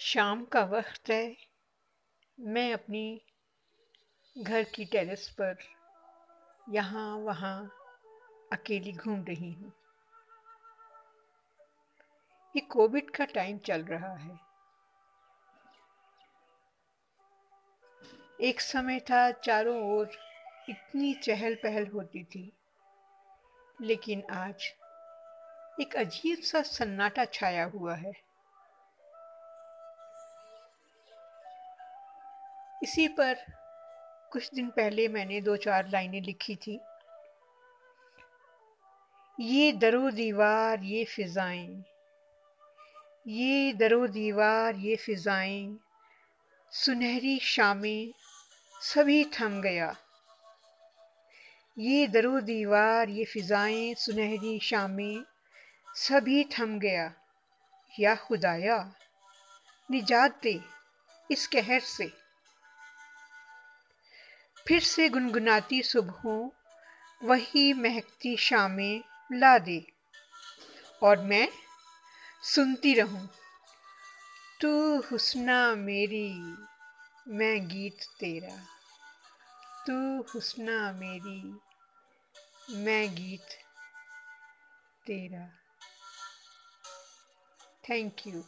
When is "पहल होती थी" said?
21.54-22.50